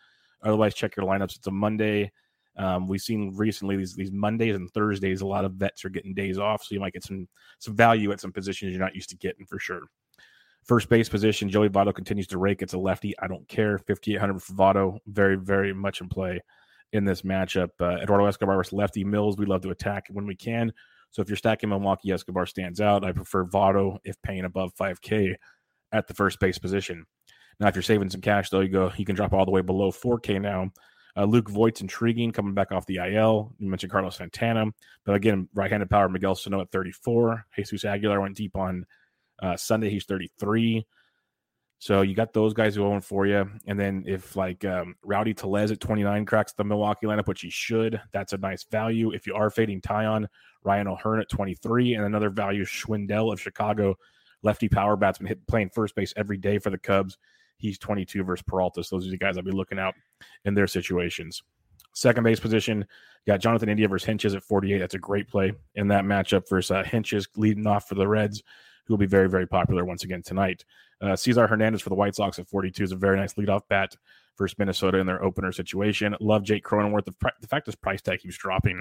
Otherwise, 0.43 0.73
check 0.73 0.95
your 0.95 1.05
lineups. 1.05 1.37
It's 1.37 1.47
a 1.47 1.51
Monday. 1.51 2.11
Um, 2.57 2.87
we've 2.87 3.01
seen 3.01 3.33
recently 3.35 3.77
these 3.77 3.93
these 3.93 4.11
Mondays 4.11 4.55
and 4.55 4.69
Thursdays, 4.71 5.21
a 5.21 5.27
lot 5.27 5.45
of 5.45 5.53
vets 5.53 5.85
are 5.85 5.89
getting 5.89 6.15
days 6.15 6.39
off, 6.39 6.63
so 6.63 6.73
you 6.73 6.79
might 6.79 6.93
get 6.93 7.03
some 7.03 7.27
some 7.59 7.75
value 7.75 8.11
at 8.11 8.19
some 8.19 8.31
positions 8.31 8.71
you're 8.71 8.79
not 8.81 8.95
used 8.95 9.09
to 9.09 9.17
getting 9.17 9.45
for 9.45 9.59
sure. 9.59 9.81
First 10.63 10.89
base 10.89 11.07
position, 11.07 11.49
Joey 11.49 11.69
Votto 11.69 11.93
continues 11.93 12.27
to 12.27 12.39
rake. 12.39 12.61
It's 12.61 12.73
a 12.73 12.77
lefty. 12.77 13.17
I 13.19 13.27
don't 13.27 13.47
care. 13.47 13.77
5,800 13.77 14.41
for 14.41 14.53
Votto. 14.53 14.97
Very, 15.07 15.37
very 15.37 15.73
much 15.73 16.01
in 16.01 16.09
play 16.09 16.41
in 16.91 17.05
this 17.05 17.21
matchup. 17.21 17.69
Uh, 17.79 18.01
Eduardo 18.01 18.25
Escobar 18.25 18.57
versus 18.57 18.73
lefty 18.73 19.05
Mills. 19.05 19.37
We 19.37 19.45
love 19.45 19.61
to 19.61 19.69
attack 19.69 20.07
when 20.09 20.25
we 20.25 20.35
can. 20.35 20.73
So 21.11 21.21
if 21.21 21.29
you're 21.29 21.37
stacking 21.37 21.69
Milwaukee, 21.69 22.11
Escobar 22.11 22.45
stands 22.45 22.81
out. 22.81 23.03
I 23.03 23.11
prefer 23.11 23.45
Votto 23.45 23.97
if 24.03 24.21
paying 24.21 24.45
above 24.45 24.73
5K 24.75 25.35
at 25.91 26.07
the 26.07 26.13
first 26.13 26.39
base 26.39 26.57
position. 26.57 27.05
Now, 27.59 27.67
if 27.67 27.75
you're 27.75 27.81
saving 27.81 28.09
some 28.09 28.21
cash, 28.21 28.49
though, 28.49 28.59
you 28.59 28.69
go 28.69 28.91
you 28.97 29.05
can 29.05 29.15
drop 29.15 29.33
all 29.33 29.45
the 29.45 29.51
way 29.51 29.61
below 29.61 29.91
4K 29.91 30.41
now. 30.41 30.71
Uh, 31.15 31.25
Luke 31.25 31.49
Voit's 31.49 31.81
intriguing 31.81 32.31
coming 32.31 32.53
back 32.53 32.71
off 32.71 32.85
the 32.85 32.97
IL. 32.97 33.51
You 33.57 33.69
mentioned 33.69 33.91
Carlos 33.91 34.17
Santana, 34.17 34.65
but 35.03 35.15
again, 35.15 35.49
right-handed 35.55 35.89
power 35.89 36.07
Miguel 36.07 36.35
Sano 36.35 36.61
at 36.61 36.71
34. 36.71 37.45
Jesus 37.55 37.85
Aguilar 37.85 38.21
went 38.21 38.35
deep 38.35 38.55
on 38.55 38.85
uh, 39.41 39.57
Sunday. 39.57 39.89
He's 39.89 40.05
33. 40.05 40.85
So 41.79 42.01
you 42.01 42.15
got 42.15 42.33
those 42.33 42.53
guys 42.53 42.75
going 42.75 43.01
for 43.01 43.27
you. 43.27 43.49
And 43.67 43.79
then 43.79 44.03
if 44.07 44.35
like 44.35 44.65
um, 44.65 44.95
Rowdy 45.03 45.33
Tellez 45.33 45.71
at 45.71 45.79
29 45.79 46.25
cracks 46.25 46.53
the 46.53 46.63
Milwaukee 46.63 47.05
lineup, 47.05 47.27
which 47.27 47.41
he 47.41 47.49
should, 47.49 48.01
that's 48.11 48.33
a 48.33 48.37
nice 48.37 48.63
value. 48.63 49.11
If 49.11 49.27
you 49.27 49.35
are 49.35 49.49
fading 49.49 49.81
Taillon, 49.81 50.25
Ryan 50.63 50.87
O'Hearn 50.87 51.19
at 51.19 51.29
23, 51.29 51.93
and 51.93 52.05
another 52.05 52.29
value 52.29 52.65
Schwindel 52.65 53.31
of 53.31 53.39
Chicago, 53.39 53.95
lefty 54.41 54.67
power 54.67 54.95
batsman 54.95 55.27
hit 55.27 55.45
playing 55.47 55.69
first 55.69 55.95
base 55.95 56.13
every 56.17 56.37
day 56.37 56.57
for 56.57 56.71
the 56.71 56.79
Cubs. 56.79 57.17
He's 57.57 57.77
22 57.77 58.23
versus 58.23 58.43
Peralta. 58.47 58.83
So 58.83 58.95
those 58.95 59.07
are 59.07 59.11
the 59.11 59.17
guys 59.17 59.37
I'll 59.37 59.43
be 59.43 59.51
looking 59.51 59.79
out 59.79 59.93
in 60.45 60.55
their 60.55 60.67
situations. 60.67 61.43
Second 61.93 62.23
base 62.23 62.39
position, 62.39 62.85
got 63.25 63.39
Jonathan 63.39 63.69
India 63.69 63.87
versus 63.87 64.07
Hentges 64.07 64.35
at 64.35 64.43
48. 64.43 64.77
That's 64.77 64.93
a 64.93 64.99
great 64.99 65.27
play 65.27 65.51
in 65.75 65.87
that 65.89 66.05
matchup 66.05 66.47
versus 66.47 66.71
uh, 66.71 66.83
Hentges 66.83 67.27
leading 67.35 67.65
off 67.65 67.87
for 67.87 67.95
the 67.95 68.07
Reds, 68.07 68.43
who 68.85 68.93
will 68.93 68.99
be 68.99 69.07
very, 69.07 69.29
very 69.29 69.47
popular 69.47 69.83
once 69.83 70.03
again 70.03 70.21
tonight. 70.21 70.63
Uh, 71.01 71.15
Cesar 71.15 71.47
Hernandez 71.47 71.81
for 71.81 71.89
the 71.89 71.95
White 71.95 72.15
Sox 72.15 72.39
at 72.39 72.47
42 72.47 72.83
is 72.83 72.91
a 72.91 72.95
very 72.95 73.17
nice 73.17 73.33
leadoff 73.35 73.61
bat 73.69 73.95
versus 74.37 74.57
Minnesota 74.57 74.97
in 74.97 75.07
their 75.07 75.23
opener 75.23 75.51
situation. 75.51 76.15
Love 76.19 76.43
Jake 76.43 76.63
Cronenworth. 76.63 77.05
The, 77.05 77.13
the 77.41 77.47
fact 77.47 77.65
this 77.65 77.75
price 77.75 78.01
tag 78.01 78.19
keeps 78.19 78.37
dropping 78.37 78.79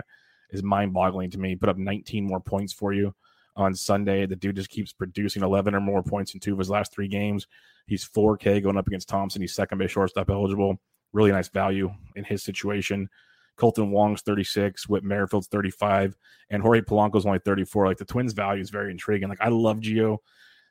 is 0.51 0.63
mind 0.63 0.93
boggling 0.93 1.31
to 1.31 1.39
me. 1.39 1.57
Put 1.57 1.69
up 1.69 1.79
19 1.79 2.25
more 2.25 2.41
points 2.41 2.73
for 2.73 2.93
you 2.93 3.15
on 3.57 3.75
Sunday. 3.75 4.27
The 4.27 4.37
dude 4.37 4.57
just 4.57 4.71
keeps 4.71 4.93
producing 4.93 5.43
11 5.43 5.75
or 5.75 5.81
more 5.81 6.03
points 6.03 6.35
in 6.35 6.41
two 6.41 6.53
of 6.53 6.59
his 6.59 6.71
last 6.71 6.93
three 6.93 7.09
games. 7.09 7.47
He's 7.87 8.09
4K 8.09 8.63
going 8.63 8.77
up 8.77 8.87
against 8.87 9.09
Thompson. 9.09 9.41
He's 9.41 9.55
second 9.55 9.79
base 9.79 9.91
shortstop 9.91 10.31
eligible. 10.31 10.79
Really 11.13 11.33
nice 11.33 11.49
value 11.49 11.93
in 12.15 12.25
his 12.25 12.43
situation. 12.43 13.09
Kolten 13.57 13.91
Wong's 13.91 14.21
36, 14.21 14.89
Whit 14.89 15.03
Merrifield's 15.03 15.47
35, 15.49 16.15
and 16.51 16.63
Jorge 16.63 16.83
Polanco's 16.83 17.25
only 17.25 17.39
34. 17.39 17.87
Like 17.87 17.97
the 17.97 18.05
Twins' 18.05 18.35
value 18.35 18.61
is 18.61 18.71
very 18.71 18.91
intriguing. 18.91 19.29
Like 19.29 19.41
I 19.41 19.49
love 19.49 19.79
Gio. 19.79 20.19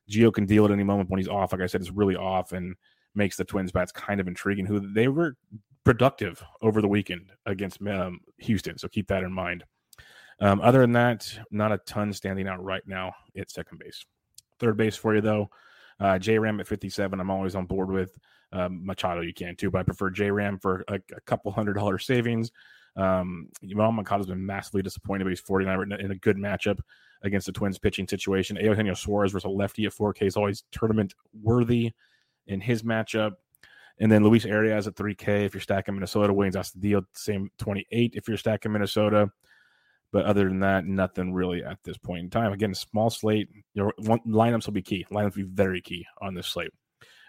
Gio 0.09 0.33
can 0.33 0.45
deal 0.45 0.65
at 0.65 0.71
any 0.71 0.83
moment 0.83 1.09
when 1.09 1.19
he's 1.19 1.27
off. 1.27 1.51
Like 1.51 1.61
I 1.61 1.65
said, 1.65 1.81
it's 1.81 1.91
really 1.91 2.15
off 2.15 2.51
and 2.51 2.75
makes 3.15 3.37
the 3.37 3.45
Twins 3.45 3.71
bats 3.71 3.91
kind 3.91 4.19
of 4.19 4.27
intriguing. 4.27 4.65
Who 4.65 4.79
they 4.79 5.07
were 5.07 5.35
productive 5.83 6.43
over 6.61 6.81
the 6.81 6.87
weekend 6.87 7.31
against 7.45 7.81
um, 7.87 8.19
Houston, 8.39 8.77
so 8.77 8.87
keep 8.87 9.07
that 9.07 9.23
in 9.23 9.31
mind. 9.31 9.63
Um, 10.41 10.59
other 10.61 10.81
than 10.81 10.91
that, 10.93 11.31
not 11.51 11.71
a 11.71 11.77
ton 11.79 12.11
standing 12.11 12.47
out 12.47 12.63
right 12.63 12.83
now 12.85 13.13
at 13.37 13.49
second 13.49 13.79
base. 13.79 14.05
Third 14.59 14.77
base 14.77 14.95
for 14.95 15.15
you 15.15 15.21
though, 15.21 15.49
uh, 15.99 16.19
J 16.19 16.39
Ram 16.39 16.59
at 16.59 16.67
57. 16.67 17.19
I'm 17.19 17.29
always 17.29 17.55
on 17.55 17.65
board 17.65 17.89
with 17.89 18.17
um, 18.51 18.85
Machado. 18.85 19.21
You 19.21 19.33
can 19.33 19.55
too, 19.55 19.71
but 19.71 19.79
I 19.79 19.83
prefer 19.83 20.09
J 20.09 20.31
Ram 20.31 20.59
for 20.59 20.83
a, 20.87 20.95
a, 20.95 21.21
couple 21.25 21.51
hundred 21.51 21.73
dollar 21.73 21.97
savings. 21.99 22.51
Um, 22.95 23.49
Yoel 23.63 23.97
Machado's 23.97 24.27
been 24.27 24.45
massively 24.45 24.81
disappointed, 24.81 25.25
but 25.25 25.31
he's 25.31 25.39
49 25.41 25.91
in 25.99 26.11
a 26.11 26.15
good 26.15 26.37
matchup 26.37 26.79
against 27.23 27.45
the 27.45 27.51
Twins 27.51 27.77
pitching 27.77 28.07
situation. 28.07 28.57
Eugenio 28.57 28.93
Suarez 28.93 29.31
versus 29.31 29.45
a 29.45 29.49
lefty 29.49 29.85
at 29.85 29.93
4K 29.93 30.23
is 30.23 30.37
always 30.37 30.63
tournament 30.71 31.13
worthy 31.41 31.91
in 32.47 32.61
his 32.61 32.83
matchup. 32.83 33.31
And 33.99 34.11
then 34.11 34.23
Luis 34.23 34.45
Arraez 34.45 34.87
at 34.87 34.95
3K 34.95 35.45
if 35.45 35.53
you're 35.53 35.61
stacking 35.61 35.95
Minnesota. 35.95 36.33
Williams 36.33 36.71
deal, 36.71 37.01
same 37.13 37.49
28 37.57 38.13
if 38.15 38.27
you're 38.27 38.37
stacking 38.37 38.71
Minnesota. 38.71 39.31
But 40.11 40.25
other 40.25 40.47
than 40.47 40.59
that, 40.59 40.85
nothing 40.85 41.33
really 41.33 41.63
at 41.63 41.79
this 41.83 41.97
point 41.97 42.23
in 42.23 42.29
time. 42.29 42.53
Again, 42.53 42.73
small 42.73 43.09
slate. 43.09 43.49
Your 43.73 43.93
lineups 43.99 44.65
will 44.65 44.73
be 44.73 44.81
key. 44.81 45.05
Lineups 45.11 45.35
will 45.35 45.43
be 45.43 45.49
very 45.53 45.81
key 45.81 46.05
on 46.21 46.33
this 46.33 46.47
slate. 46.47 46.71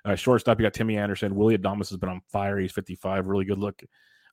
Uh, 0.04 0.14
shortstop, 0.14 0.61
you 0.61 0.64
got 0.64 0.75
Timmy 0.75 0.96
Anderson. 0.96 1.35
Willy 1.35 1.58
Adames 1.58 1.88
has 1.88 1.96
been 1.96 2.08
on 2.08 2.20
fire. 2.28 2.58
He's 2.58 2.70
55. 2.73 3.26
Really 3.26 3.44
good 3.44 3.58
look 3.58 3.82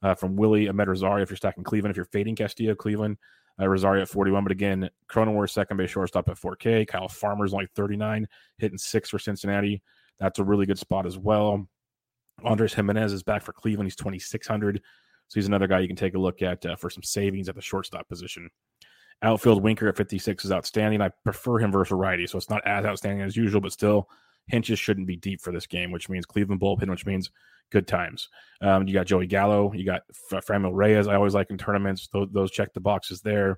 uh, 0.04 0.16
from 0.16 0.36
Willie. 0.36 0.68
Amed 0.68 0.88
Rosario, 0.88 1.24
if 1.24 1.30
you're 1.30 1.38
stacking 1.38 1.64
Cleveland. 1.64 1.92
If 1.92 1.98
you're 1.98 2.06
fading 2.06 2.36
Castillo, 2.36 2.76
Cleveland. 2.76 3.18
Uh, 3.60 3.68
Rosario 3.68 4.02
at 4.02 4.10
41. 4.10 4.44
But 4.44 4.52
again, 4.52 4.90
Cronenworth, 5.10 5.52
second 5.52 5.78
base 5.78 5.92
shortstop 5.92 6.28
at 6.28 6.38
4K. 6.38 6.88
Kyle 6.88 7.08
Farmer's 7.08 7.54
only 7.54 7.68
39, 7.76 8.28
hitting 8.58 8.78
six 8.78 9.10
for 9.10 9.20
Cincinnati. 9.20 9.82
That's 10.20 10.40
a 10.40 10.44
really 10.44 10.66
good 10.66 10.80
spot 10.80 11.06
as 11.06 11.18
well. 11.18 11.68
Andres 12.44 12.74
Gimenez 12.74 13.14
is 13.14 13.24
back 13.24 13.44
for 13.44 13.54
Cleveland. 13.54 13.88
He's 13.88 13.96
2,600. 13.96 14.82
So 15.28 15.40
he's 15.40 15.48
another 15.48 15.68
guy 15.68 15.80
you 15.80 15.88
can 15.88 15.96
take 15.96 16.16
a 16.16 16.20
look 16.20 16.42
at 16.42 16.66
uh, 16.66 16.76
for 16.76 16.90
some 16.90 17.04
savings 17.04 17.48
at 17.48 17.56
the 17.56 17.62
shortstop 17.62 18.10
position. 18.10 18.50
Outfield 19.22 19.64
Winker 19.64 19.88
at 19.88 19.96
56 19.96 20.46
is 20.46 20.52
outstanding. 20.52 21.02
I 21.02 21.10
prefer 21.24 21.60
him 21.60 21.72
versus 21.72 21.94
righty, 21.94 22.28
so 22.28 22.38
it's 22.38 22.50
not 22.50 22.66
as 22.66 22.86
outstanding 22.86 23.22
as 23.22 23.38
usual, 23.38 23.62
but 23.62 23.72
still, 23.72 24.10
Hentges 24.52 24.78
shouldn't 24.78 25.08
be 25.08 25.16
deep 25.16 25.42
for 25.42 25.54
this 25.54 25.66
game, 25.66 25.92
which 25.92 26.10
means 26.10 26.26
Cleveland 26.26 26.60
bullpen, 26.60 26.90
which 26.90 27.06
means 27.06 27.32
good 27.74 27.88
times. 27.88 28.30
Um, 28.62 28.88
you 28.88 28.94
got 28.94 29.08
Joey 29.08 29.28
Gallo, 29.28 29.74
you 29.74 29.84
got 29.84 30.04
F- 30.32 30.46
Franmil 30.46 30.72
Reyes. 30.74 31.08
I 31.08 31.16
always 31.16 31.34
like 31.34 31.50
in 31.50 31.58
tournaments; 31.58 32.08
those, 32.14 32.30
those 32.32 32.52
check 32.52 32.74
the 32.74 32.80
boxes 32.80 33.20
there. 33.22 33.58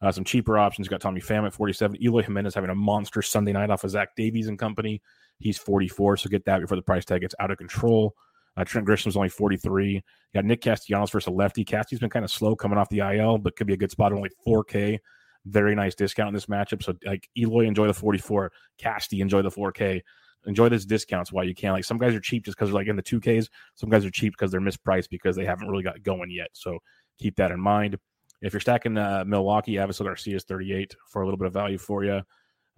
Uh, 0.00 0.12
some 0.12 0.24
cheaper 0.24 0.56
options. 0.56 0.86
You 0.86 0.90
got 0.90 1.00
Tommy 1.00 1.20
Pham 1.20 1.44
at 1.44 1.52
47. 1.52 2.00
Eloy 2.02 2.22
Jimenez 2.22 2.54
having 2.54 2.70
a 2.70 2.74
monster 2.74 3.20
Sunday 3.20 3.52
night 3.52 3.68
off 3.68 3.82
of 3.82 3.90
Zach 3.90 4.10
Davies 4.16 4.46
and 4.46 4.58
company. 4.58 5.02
He's 5.40 5.58
44, 5.58 6.16
so 6.16 6.28
get 6.30 6.44
that 6.46 6.60
before 6.60 6.76
the 6.76 6.82
price 6.82 7.04
tag 7.04 7.20
gets 7.20 7.34
out 7.40 7.50
of 7.50 7.58
control. 7.58 8.14
Uh, 8.56 8.64
Trent 8.64 8.86
Grisham's 8.86 9.16
only 9.16 9.28
43. 9.28 9.94
You 9.94 10.02
got 10.34 10.44
Nick 10.44 10.62
Castellanos 10.62 11.10
versus 11.10 11.28
a 11.28 11.30
lefty. 11.30 11.64
Casty's 11.64 12.00
been 12.00 12.10
kind 12.10 12.24
of 12.24 12.30
slow 12.30 12.56
coming 12.56 12.78
off 12.78 12.88
the 12.88 13.00
IL, 13.00 13.38
but 13.38 13.56
could 13.56 13.66
be 13.66 13.74
a 13.74 13.76
good 13.76 13.90
spot. 13.90 14.12
Only 14.12 14.30
4K. 14.46 14.98
Very 15.46 15.74
nice 15.74 15.94
discount 15.94 16.28
in 16.28 16.34
this 16.34 16.46
matchup. 16.46 16.82
So, 16.82 16.94
like, 17.04 17.28
Eloy, 17.36 17.66
enjoy 17.66 17.86
the 17.86 17.94
44. 17.94 18.50
Casty, 18.80 19.20
enjoy 19.20 19.42
the 19.42 19.50
4K. 19.50 20.00
Enjoy 20.46 20.68
these 20.68 20.86
discounts 20.86 21.32
while 21.32 21.44
you 21.44 21.54
can. 21.54 21.72
Like, 21.72 21.84
some 21.84 21.98
guys 21.98 22.14
are 22.14 22.20
cheap 22.20 22.44
just 22.44 22.56
because 22.56 22.68
they're 22.68 22.80
like 22.80 22.86
in 22.86 22.96
the 22.96 23.02
2Ks. 23.02 23.48
Some 23.74 23.90
guys 23.90 24.04
are 24.04 24.10
cheap 24.10 24.32
because 24.32 24.50
they're 24.50 24.60
mispriced 24.60 25.10
because 25.10 25.36
they 25.36 25.44
haven't 25.44 25.68
really 25.68 25.82
got 25.82 26.02
going 26.02 26.30
yet. 26.30 26.48
So, 26.52 26.78
keep 27.18 27.36
that 27.36 27.50
in 27.50 27.60
mind. 27.60 27.98
If 28.40 28.52
you're 28.52 28.60
stacking 28.60 28.96
uh, 28.96 29.24
Milwaukee, 29.26 29.74
Avisail 29.74 30.04
Garcia 30.04 30.36
is 30.36 30.44
38 30.44 30.94
for 31.08 31.22
a 31.22 31.24
little 31.26 31.38
bit 31.38 31.48
of 31.48 31.52
value 31.52 31.78
for 31.78 32.04
you. 32.04 32.22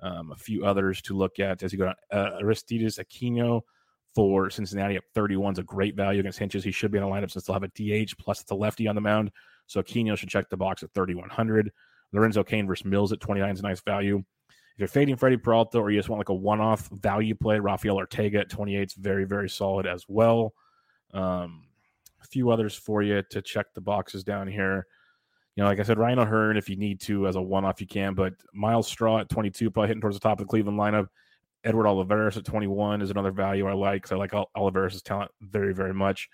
Um, 0.02 0.32
a 0.32 0.36
few 0.36 0.64
others 0.64 1.02
to 1.02 1.16
look 1.16 1.38
at 1.38 1.62
as 1.62 1.72
you 1.72 1.78
go 1.78 1.86
down. 1.86 1.94
Uh, 2.10 2.38
Aristides 2.40 2.98
Aquino 2.98 3.60
for 4.14 4.48
Cincinnati 4.48 4.96
at 4.96 5.04
31 5.14 5.52
is 5.52 5.58
a 5.58 5.62
great 5.62 5.94
value 5.94 6.20
against 6.20 6.38
Hentges. 6.38 6.64
He 6.64 6.72
should 6.72 6.90
be 6.90 6.98
in 6.98 7.04
a 7.04 7.06
lineup 7.06 7.30
since 7.30 7.44
they'll 7.44 7.58
have 7.58 7.62
a 7.62 7.68
DH 7.68 8.16
plus 8.18 8.40
it's 8.40 8.50
a 8.50 8.54
lefty 8.54 8.88
on 8.88 8.94
the 8.94 9.00
mound. 9.00 9.30
So 9.66 9.82
Aquino 9.82 10.16
should 10.16 10.30
check 10.30 10.48
the 10.48 10.56
box 10.56 10.82
at 10.82 10.92
3,100. 10.94 11.70
Lorenzo 12.12 12.42
Cain 12.42 12.66
versus 12.66 12.86
Mills 12.86 13.12
at 13.12 13.20
29 13.20 13.50
is 13.50 13.60
a 13.60 13.62
nice 13.62 13.80
value. 13.82 14.24
If 14.74 14.78
you're 14.78 14.88
fading 14.88 15.16
Freddie 15.16 15.36
Peralta 15.36 15.78
or 15.78 15.90
you 15.90 15.98
just 15.98 16.08
want 16.08 16.20
like 16.20 16.28
a 16.30 16.34
one-off 16.34 16.88
value 16.88 17.34
play, 17.34 17.58
Rafael 17.58 17.96
Ortega 17.96 18.40
at 18.40 18.50
28 18.50 18.82
is 18.82 18.94
very, 18.94 19.24
very 19.24 19.48
solid 19.48 19.86
as 19.86 20.04
well. 20.08 20.54
Um, 21.12 21.64
a 22.22 22.26
few 22.26 22.50
others 22.50 22.74
for 22.74 23.02
you 23.02 23.22
to 23.30 23.42
check 23.42 23.66
the 23.74 23.80
boxes 23.80 24.24
down 24.24 24.46
here 24.46 24.86
you 25.56 25.64
know, 25.64 25.68
like 25.68 25.80
I 25.80 25.82
said, 25.82 25.98
Ryan 25.98 26.20
O'Hearn, 26.20 26.56
if 26.56 26.68
you 26.68 26.76
need 26.76 27.00
to 27.02 27.26
as 27.26 27.36
a 27.36 27.42
one 27.42 27.64
off, 27.64 27.80
you 27.80 27.86
can. 27.86 28.14
But 28.14 28.34
Myles 28.54 28.86
Straw 28.86 29.18
at 29.18 29.28
22, 29.28 29.70
probably 29.70 29.88
hitting 29.88 30.00
towards 30.00 30.16
the 30.16 30.20
top 30.20 30.40
of 30.40 30.46
the 30.46 30.50
Cleveland 30.50 30.78
lineup. 30.78 31.08
Edward 31.64 31.86
Olivares 31.86 32.38
at 32.38 32.44
21 32.44 33.02
is 33.02 33.10
another 33.10 33.32
value 33.32 33.66
I 33.66 33.74
like. 33.74 34.06
So 34.06 34.16
I 34.16 34.18
like 34.18 34.32
Olivares' 34.54 35.02
talent 35.02 35.30
very, 35.42 35.74
very 35.74 35.92
much. 35.92 36.28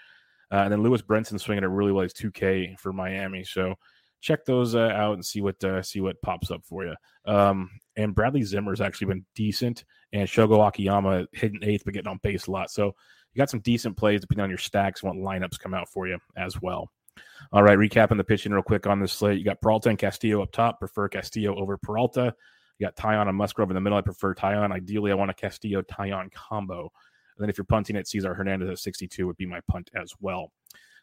Uh, 0.53 0.59
and 0.59 0.73
then 0.73 0.83
Lewis 0.83 1.03
Brinson 1.03 1.41
swinging 1.41 1.65
it 1.65 1.69
really 1.69 1.91
well. 1.91 2.03
He's 2.03 2.13
2K 2.13 2.79
for 2.79 2.93
Miami. 2.93 3.43
So 3.43 3.75
check 4.21 4.45
those 4.45 4.77
uh, 4.77 4.93
out 4.95 5.15
and 5.15 5.25
see 5.25 5.41
what 5.41 5.63
uh, 5.65 5.83
see 5.83 6.01
what 6.01 6.23
pops 6.23 6.53
up 6.53 6.65
for 6.65 6.85
you. 6.85 6.95
Um, 7.25 7.71
and 7.97 8.15
Bradley 8.15 8.43
Zimmer's 8.43 8.81
actually 8.81 9.09
been 9.09 9.27
decent, 9.35 9.85
and 10.13 10.29
Shogo 10.29 10.67
Akiyama 10.67 11.27
hitting 11.33 11.61
eighth 11.63 11.85
but 11.85 11.95
getting 11.95 12.11
on 12.11 12.21
base 12.23 12.47
a 12.47 12.51
lot. 12.51 12.71
So 12.71 12.95
you 13.33 13.39
got 13.39 13.51
some 13.51 13.61
decent 13.61 13.97
plays 13.97 14.21
depending 14.21 14.45
on 14.45 14.51
your 14.51 14.59
stacks, 14.59 15.03
what 15.03 15.15
lineups 15.15 15.59
come 15.59 15.75
out 15.75 15.89
for 15.89 16.07
you 16.07 16.19
as 16.37 16.61
well. 16.61 16.91
All 17.53 17.63
right, 17.63 17.79
recapping 17.79 18.17
the 18.17 18.25
pitching 18.25 18.53
real 18.53 18.63
quick 18.63 18.87
on 18.87 19.01
this 19.01 19.13
slate. 19.13 19.39
You 19.39 19.45
got 19.45 19.61
Peralta 19.61 19.89
and 19.89 19.99
Castillo 19.99 20.43
up 20.43 20.53
top. 20.53 20.79
Prefer 20.79 21.09
Castillo 21.09 21.55
over 21.57 21.77
Peralta. 21.79 22.35
You 22.79 22.87
got 22.87 22.97
Taillon 22.97 23.29
and 23.29 23.37
Musgrove 23.37 23.71
in 23.71 23.75
the 23.75 23.81
middle. 23.81 23.99
I 23.99 24.03
prefer 24.03 24.35
Taillon. 24.35 24.73
Ideally, 24.73 25.13
I 25.13 25.15
want 25.15 25.31
a 25.31 25.35
Castillo 25.35 25.83
Taillon 25.83 26.31
combo. 26.33 26.81
And 26.83 27.43
then 27.43 27.51
if 27.51 27.57
you're 27.57 27.65
punting 27.65 27.97
it, 27.97 28.09
Cesar 28.09 28.35
Hernandez 28.35 28.69
at 28.69 28.79
62 28.79 29.27
would 29.27 29.37
be 29.37 29.47
my 29.47 29.61
punt 29.69 29.91
as 29.95 30.13
well. 30.21 30.53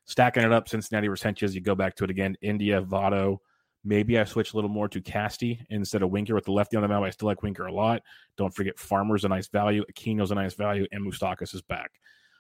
Stacking 0.06 0.44
it 0.44 0.52
up, 0.52 0.68
Cincinnati 0.68 1.08
versus 1.08 1.24
Hentges, 1.24 1.54
you 1.54 1.62
go 1.62 1.76
back 1.76 1.96
to 1.96 2.04
it 2.04 2.10
again. 2.10 2.36
India, 2.42 2.82
Votto. 2.82 3.38
Maybe 3.86 4.18
I 4.18 4.24
switch 4.24 4.54
a 4.54 4.56
little 4.56 4.70
more 4.70 4.88
to 4.88 5.02
Casty 5.02 5.60
instead 5.70 6.04
of 6.04 6.10
Winker 6.10 6.36
with 6.36 6.46
the 6.46 6.52
lefty 6.52 6.78
on 6.78 6.84
the 6.84 6.88
mound. 6.88 7.06
I 7.06 7.10
still 7.10 7.28
like 7.28 7.44
Winker 7.44 7.66
a 7.66 7.74
lot. 7.74 8.02
Don't 8.38 8.54
forget 8.54 8.80
Farmer's 8.80 9.26
a 9.26 9.30
nice 9.30 9.48
value. 9.48 9.84
Aquino's 9.92 10.32
a 10.32 10.36
nice 10.36 10.54
value. 10.54 10.88
And 10.92 11.06
Moustakas 11.06 11.54
is 11.54 11.62
back. 11.62 11.92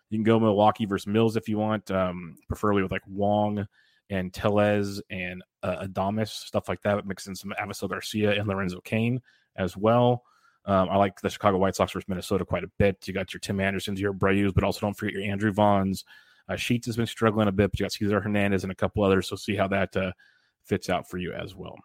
You 0.09 0.17
can 0.17 0.23
go 0.23 0.39
Milwaukee 0.39 0.85
versus 0.85 1.07
Mills 1.07 1.35
if 1.35 1.49
you 1.49 1.57
want, 1.57 1.89
um, 1.91 2.37
preferably 2.47 2.83
with 2.83 2.91
like 2.91 3.05
Wong 3.07 3.67
and 4.09 4.33
Tellez 4.33 5.01
and 5.09 5.43
uh, 5.63 5.85
Adames, 5.87 6.29
stuff 6.29 6.69
like 6.69 6.81
that. 6.83 7.05
Mix 7.05 7.27
in 7.27 7.35
some 7.35 7.53
Avisail 7.59 7.89
Garcia 7.89 8.31
and 8.31 8.47
Lorenzo 8.47 8.79
Cain 8.81 9.21
as 9.55 9.75
well. 9.75 10.23
Um, 10.65 10.87
I 10.89 10.95
like 10.95 11.19
the 11.19 11.29
Chicago 11.29 11.57
White 11.57 11.75
Sox 11.75 11.91
versus 11.91 12.07
Minnesota 12.07 12.45
quite 12.45 12.63
a 12.63 12.71
bit. 12.79 13.05
You 13.07 13.13
got 13.13 13.33
your 13.33 13.39
Tim 13.39 13.59
Andersons, 13.59 13.99
your 13.99 14.13
Abreu's, 14.13 14.53
but 14.53 14.63
also 14.63 14.81
don't 14.81 14.93
forget 14.93 15.13
your 15.13 15.23
Andrew 15.23 15.51
Vaughns. 15.51 16.03
Uh, 16.47 16.55
Sheets 16.55 16.85
has 16.85 16.95
been 16.95 17.07
struggling 17.07 17.47
a 17.47 17.51
bit, 17.51 17.71
but 17.71 17.79
you 17.79 17.85
got 17.85 17.91
Cesar 17.91 18.21
Hernandez 18.21 18.63
and 18.63 18.71
a 18.71 18.75
couple 18.75 19.03
others. 19.03 19.27
So 19.27 19.35
see 19.35 19.55
how 19.55 19.67
that 19.69 19.95
uh, 19.95 20.11
fits 20.65 20.89
out 20.89 21.09
for 21.09 21.17
you 21.17 21.33
as 21.33 21.55
well. 21.55 21.75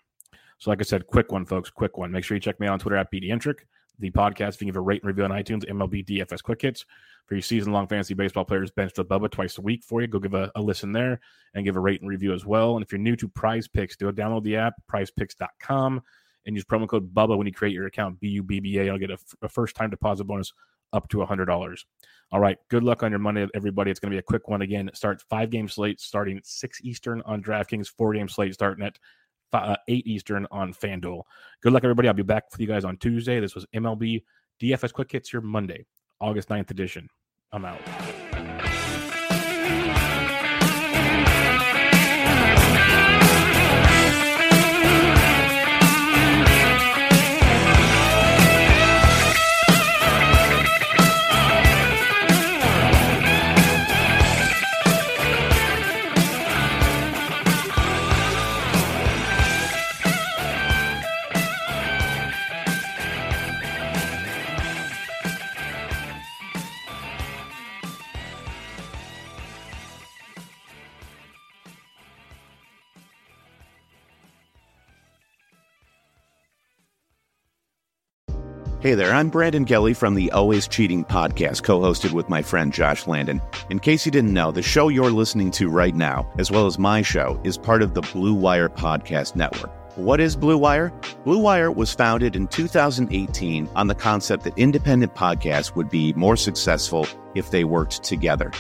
So, 0.58 0.70
like 0.70 0.80
I 0.80 0.85
said, 0.85 1.06
quick 1.06 1.30
one, 1.30 1.47
folks, 1.47 1.70
quick 1.70 1.99
one. 1.99 2.11
Make 2.11 2.25
sure 2.25 2.37
you 2.37 2.40
check 2.40 2.58
me 2.58 2.66
out 2.66 2.73
on 2.73 2.78
Twitter 2.78 2.97
at 2.97 3.12
BDintric 3.12 3.61
the 3.99 4.11
podcast. 4.11 4.54
If 4.54 4.62
you 4.62 4.66
give 4.66 4.76
a 4.76 4.80
rate 4.80 5.02
and 5.02 5.08
review 5.08 5.25
on 5.25 5.30
iTunes, 5.30 5.68
MLB 5.68 6.04
DFS 6.06 6.42
Quick 6.42 6.62
Hits 6.62 6.85
for 7.26 7.35
your 7.35 7.42
season 7.42 7.73
long 7.73 7.87
fantasy 7.87 8.14
baseball 8.14 8.44
players, 8.44 8.70
bench 8.70 8.92
to 8.94 9.04
Bubba 9.04 9.30
twice 9.30 9.58
a 9.58 9.61
week 9.61 9.82
for 9.85 10.00
you. 10.00 10.06
Go 10.06 10.18
give 10.18 10.35
a, 10.35 10.50
a, 10.54 10.62
listen 10.62 10.92
there 10.92 11.20
and 11.54 11.64
give 11.64 11.76
a 11.76 11.80
rate 11.80 12.00
and 12.00 12.08
review 12.08 12.32
as 12.32 12.47
well. 12.47 12.76
And 12.76 12.85
if 12.85 12.92
you're 12.92 13.00
new 13.00 13.16
to 13.16 13.28
Prize 13.28 13.68
Picks, 13.68 13.97
do 13.97 14.08
a 14.08 14.12
download 14.12 14.44
the 14.44 14.56
app, 14.56 14.75
prizepicks.com, 14.90 16.00
and 16.47 16.56
use 16.56 16.64
promo 16.64 16.88
code 16.88 17.12
Bubba 17.12 17.37
when 17.37 17.47
you 17.47 17.52
create 17.52 17.75
your 17.75 17.87
account, 17.87 18.20
B 18.20 18.28
U 18.28 18.42
B 18.42 18.61
B 18.61 18.78
A. 18.78 18.85
You'll 18.85 18.99
get 18.99 19.11
a, 19.11 19.18
a 19.42 19.49
first 19.49 19.76
time 19.76 19.90
deposit 19.90 20.25
bonus 20.25 20.52
up 20.92 21.09
to 21.09 21.18
$100. 21.18 21.78
All 22.30 22.40
right. 22.40 22.59
Good 22.68 22.83
luck 22.83 23.02
on 23.02 23.11
your 23.11 23.18
Monday, 23.18 23.47
everybody. 23.54 23.90
It's 23.90 24.00
going 24.00 24.11
to 24.11 24.14
be 24.14 24.18
a 24.18 24.23
quick 24.23 24.49
one 24.49 24.62
again. 24.62 24.88
It 24.88 24.97
starts 24.97 25.25
five 25.30 25.50
game 25.50 25.68
slate 25.68 26.00
starting 26.00 26.40
6 26.42 26.80
Eastern 26.83 27.23
on 27.25 27.42
DraftKings, 27.42 27.88
four 27.88 28.12
game 28.12 28.28
slate 28.28 28.54
starting 28.54 28.85
at 28.85 28.99
uh, 29.52 29.76
8 29.88 30.07
Eastern 30.07 30.47
on 30.50 30.75
FanDuel. 30.75 31.23
Good 31.62 31.73
luck, 31.73 31.85
everybody. 31.85 32.09
I'll 32.09 32.14
be 32.14 32.23
back 32.23 32.45
with 32.52 32.61
you 32.61 32.66
guys 32.66 32.85
on 32.85 32.99
Tuesday. 32.99 33.40
This 33.40 33.54
was 33.54 33.66
MLB 33.75 34.23
DFS 34.61 34.92
Quick 34.92 35.11
Hits 35.12 35.30
here 35.30 35.40
Monday, 35.40 35.87
August 36.21 36.49
9th 36.49 36.71
edition. 36.71 37.09
I'm 37.52 37.64
out. 37.64 37.80
Hey 78.80 78.94
there, 78.94 79.12
I'm 79.12 79.28
Brandon 79.28 79.64
Gelly 79.64 79.92
from 79.92 80.14
the 80.14 80.30
Always 80.30 80.68
Cheating 80.68 81.04
podcast, 81.04 81.64
co 81.64 81.80
hosted 81.80 82.12
with 82.12 82.28
my 82.28 82.42
friend 82.42 82.73
Josh 82.73 83.08
Landon. 83.08 83.42
In 83.70 83.80
case 83.80 84.06
you 84.06 84.12
didn't 84.12 84.32
know, 84.32 84.52
the 84.52 84.62
show 84.62 84.87
you're 84.87 85.11
listening 85.11 85.50
to 85.52 85.68
right 85.68 85.97
now, 85.97 86.32
as 86.38 86.52
well 86.52 86.64
as 86.64 86.78
my 86.78 87.02
show, 87.02 87.40
is 87.42 87.58
part 87.58 87.82
of 87.82 87.94
the 87.94 88.02
Blue 88.02 88.35
Wire 88.35 88.68
Podcast 88.68 89.35
Network. 89.35 89.73
What 89.97 90.20
is 90.20 90.37
Blue 90.37 90.56
Wire? 90.56 90.92
Blue 91.25 91.40
Wire 91.40 91.73
was 91.73 91.92
founded 91.92 92.37
in 92.37 92.47
2018 92.47 93.68
on 93.75 93.88
the 93.88 93.97
concept 93.97 94.44
that 94.44 94.56
independent 94.56 95.12
podcasts 95.16 95.75
would 95.75 95.90
be 95.90 96.12
more 96.12 96.37
successful 96.37 97.04
if 97.35 97.50
they 97.50 97.64
worked 97.64 98.04
together. 98.04 98.52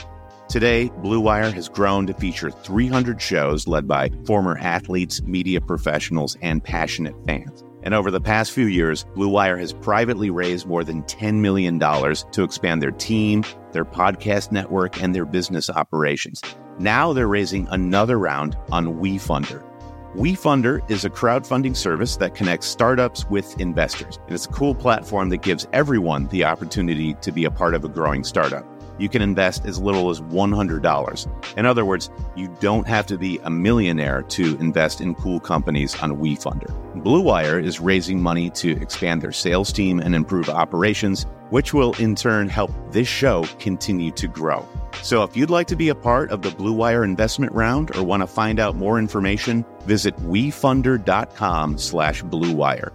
Today, 0.48 0.90
Blue 0.96 1.20
Wire 1.20 1.52
has 1.52 1.68
grown 1.68 2.08
to 2.08 2.14
feature 2.14 2.50
300 2.50 3.22
shows 3.22 3.68
led 3.68 3.86
by 3.86 4.10
former 4.26 4.58
athletes, 4.58 5.22
media 5.22 5.60
professionals, 5.60 6.36
and 6.42 6.64
passionate 6.64 7.14
fans. 7.24 7.62
And 7.88 7.94
over 7.94 8.10
the 8.10 8.20
past 8.20 8.52
few 8.52 8.66
years, 8.66 9.06
Blue 9.14 9.30
Wire 9.30 9.56
has 9.56 9.72
privately 9.72 10.28
raised 10.28 10.66
more 10.66 10.84
than 10.84 11.04
$10 11.04 11.36
million 11.36 11.80
to 11.80 12.42
expand 12.42 12.82
their 12.82 12.90
team, 12.90 13.46
their 13.72 13.86
podcast 13.86 14.52
network, 14.52 15.02
and 15.02 15.14
their 15.14 15.24
business 15.24 15.70
operations. 15.70 16.42
Now 16.78 17.14
they're 17.14 17.26
raising 17.26 17.66
another 17.68 18.18
round 18.18 18.58
on 18.70 18.96
WeFunder. 18.96 19.64
WeFunder 20.14 20.90
is 20.90 21.06
a 21.06 21.08
crowdfunding 21.08 21.74
service 21.74 22.18
that 22.18 22.34
connects 22.34 22.66
startups 22.66 23.24
with 23.30 23.58
investors. 23.58 24.18
And 24.26 24.34
it's 24.34 24.44
a 24.44 24.50
cool 24.50 24.74
platform 24.74 25.30
that 25.30 25.40
gives 25.40 25.66
everyone 25.72 26.28
the 26.28 26.44
opportunity 26.44 27.14
to 27.22 27.32
be 27.32 27.46
a 27.46 27.50
part 27.50 27.72
of 27.72 27.86
a 27.86 27.88
growing 27.88 28.22
startup 28.22 28.66
you 28.98 29.08
can 29.08 29.22
invest 29.22 29.64
as 29.64 29.80
little 29.80 30.10
as 30.10 30.20
$100. 30.20 31.56
In 31.56 31.66
other 31.66 31.84
words, 31.84 32.10
you 32.36 32.48
don't 32.60 32.86
have 32.86 33.06
to 33.06 33.18
be 33.18 33.38
a 33.44 33.50
millionaire 33.50 34.22
to 34.22 34.56
invest 34.58 35.00
in 35.00 35.14
cool 35.14 35.40
companies 35.40 36.00
on 36.02 36.18
WeFunder. 36.18 36.72
Blue 37.02 37.20
Wire 37.20 37.58
is 37.58 37.80
raising 37.80 38.20
money 38.20 38.50
to 38.50 38.72
expand 38.82 39.22
their 39.22 39.32
sales 39.32 39.72
team 39.72 40.00
and 40.00 40.14
improve 40.14 40.48
operations, 40.48 41.26
which 41.50 41.72
will 41.72 41.94
in 41.94 42.14
turn 42.14 42.48
help 42.48 42.70
this 42.90 43.08
show 43.08 43.44
continue 43.58 44.10
to 44.12 44.28
grow. 44.28 44.66
So 45.02 45.22
if 45.22 45.36
you'd 45.36 45.50
like 45.50 45.68
to 45.68 45.76
be 45.76 45.90
a 45.90 45.94
part 45.94 46.30
of 46.30 46.42
the 46.42 46.50
Blue 46.50 46.72
Wire 46.72 47.04
investment 47.04 47.52
round 47.52 47.94
or 47.96 48.02
want 48.02 48.22
to 48.22 48.26
find 48.26 48.58
out 48.58 48.74
more 48.76 48.98
information, 48.98 49.64
visit 49.84 50.16
wefunder.com 50.16 51.78
slash 51.78 52.22
bluewire. 52.24 52.92